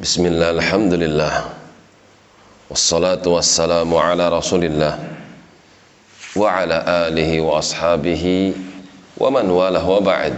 [0.00, 1.52] Bismillah, Alhamdulillah.
[2.72, 4.96] Wassalatu wassalamu ala rasulillah.
[6.32, 8.56] Wa ala alihi wa ashabihi
[9.20, 10.32] Wa man walah wa ba'd.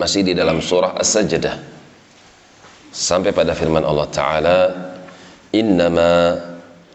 [0.00, 1.60] Masih di dalam surah As-Sajdah.
[2.96, 4.58] Sampai pada firman Allah Ta'ala
[5.52, 6.32] Innama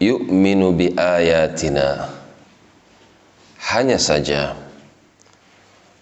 [0.02, 2.10] yu'minu bi ayatina.
[3.70, 4.58] Hanya saja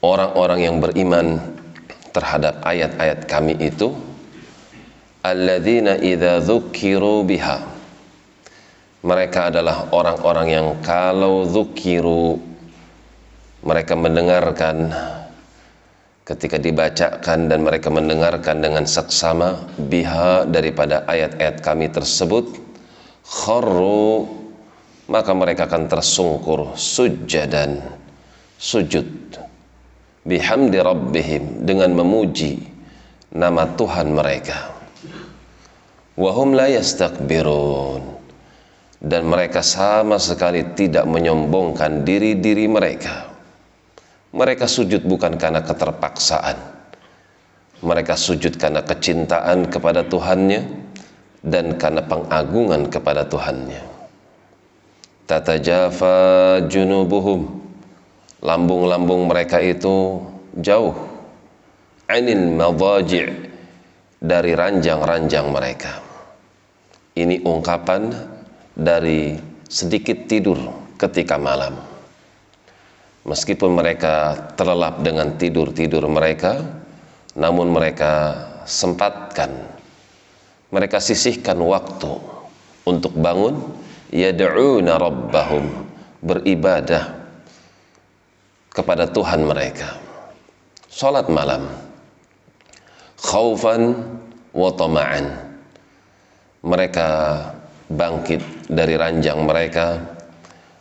[0.01, 1.37] Orang-orang yang beriman
[2.17, 4.09] terhadap ayat-ayat kami itu
[5.21, 7.59] alladzina idza dzukiru biha.
[9.01, 12.37] Mereka adalah orang-orang yang kalau dzukiru
[13.65, 14.93] mereka mendengarkan.
[16.21, 22.55] Ketika dibacakan dan mereka mendengarkan dengan saksama biha daripada ayat-ayat kami tersebut
[23.27, 24.31] kharru
[25.11, 27.83] maka mereka akan tersungkur sujadan
[28.63, 29.11] sujud.
[30.23, 32.63] Bihamdi rabbihim dengan memuji
[33.35, 34.80] nama Tuhan mereka
[36.21, 38.21] wahum la yastakbirun.
[39.01, 43.33] Dan mereka sama sekali tidak menyombongkan diri-diri mereka.
[44.37, 46.61] Mereka sujud bukan karena keterpaksaan.
[47.81, 50.69] Mereka sujud karena kecintaan kepada Tuhannya
[51.41, 53.81] dan karena pengagungan kepada Tuhannya.
[55.25, 56.19] Tatajafa
[56.69, 57.57] junubuhum.
[58.45, 60.21] Lambung-lambung mereka itu
[60.61, 60.93] jauh.
[62.05, 63.33] Anil madaji'
[64.21, 66.10] dari ranjang-ranjang mereka
[67.19, 68.15] ini ungkapan
[68.75, 69.35] dari
[69.67, 70.59] sedikit tidur
[70.99, 71.79] ketika malam.
[73.27, 76.65] Meskipun mereka terlelap dengan tidur-tidur mereka,
[77.37, 79.51] namun mereka sempatkan,
[80.73, 82.11] mereka sisihkan waktu
[82.89, 83.61] untuk bangun,
[84.11, 85.69] yad'una rabbahum,
[86.25, 87.21] beribadah
[88.73, 90.01] kepada Tuhan mereka.
[90.91, 91.69] Salat malam,
[93.21, 93.95] khaufan
[94.57, 95.50] wa tama'an
[96.61, 97.09] mereka
[97.91, 99.99] bangkit dari ranjang mereka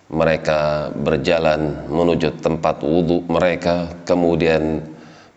[0.09, 4.81] mereka berjalan menuju tempat wudhu mereka kemudian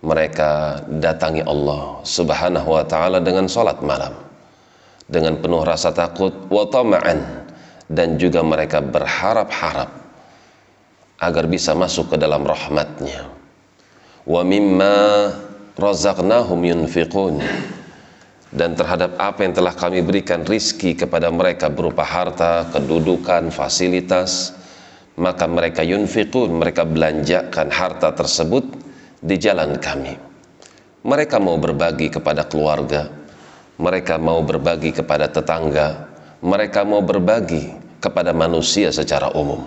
[0.02, 4.12] mereka datangi Allah subhanahu wa ta'ala dengan sholat malam
[5.06, 6.64] dengan penuh rasa takut wa
[7.92, 9.92] dan juga mereka berharap-harap
[11.20, 13.28] agar bisa masuk ke dalam rahmatnya.
[14.24, 15.30] Wa mimma
[15.76, 17.44] razaqnahum yunfiqun
[18.52, 24.52] dan terhadap apa yang telah kami berikan rizki kepada mereka berupa harta, kedudukan, fasilitas
[25.12, 28.64] maka mereka yunfiqun, mereka belanjakan harta tersebut
[29.20, 30.16] di jalan kami.
[31.04, 33.22] Mereka mau berbagi kepada keluarga
[33.80, 37.70] mereka mau berbagi kepada tetangga mereka mau berbagi
[38.02, 39.62] kepada manusia secara umum.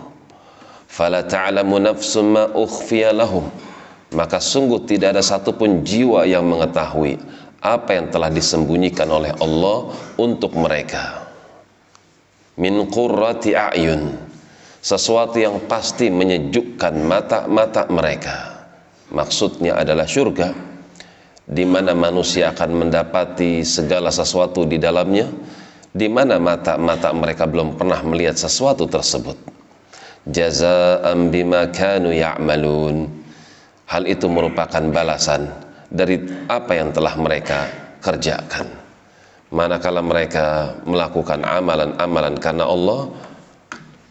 [0.91, 2.51] Fala ta'lamu nafsum ma
[3.15, 3.47] lahum.
[4.11, 7.19] Maka sungguh tidak ada satupun jiwa yang mengetahui
[7.61, 11.27] apa yang telah disembunyikan oleh Allah untuk mereka.
[12.55, 14.15] Min qurrati a'yun
[14.85, 18.69] sesuatu yang pasti menyejukkan mata-mata mereka.
[19.09, 20.53] Maksudnya adalah surga
[21.45, 25.25] di mana manusia akan mendapati segala sesuatu di dalamnya
[25.89, 29.37] di mana mata-mata mereka belum pernah melihat sesuatu tersebut.
[30.29, 33.09] Jazaa'an bima kanu ya'malun.
[33.89, 35.49] Hal itu merupakan balasan
[35.89, 37.59] dari apa yang telah mereka
[38.01, 38.67] kerjakan.
[39.53, 43.01] Manakala mereka melakukan amalan-amalan karena Allah,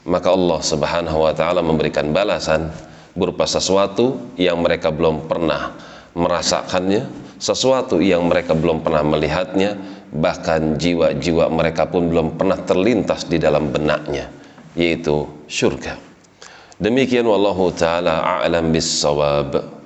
[0.07, 2.71] maka Allah Subhanahu wa taala memberikan balasan
[3.15, 5.75] berupa sesuatu yang mereka belum pernah
[6.15, 9.77] merasakannya, sesuatu yang mereka belum pernah melihatnya,
[10.15, 14.31] bahkan jiwa-jiwa mereka pun belum pernah terlintas di dalam benaknya,
[14.79, 15.99] yaitu surga.
[16.79, 19.83] Demikian wallahu taala a'lam bis-shawab.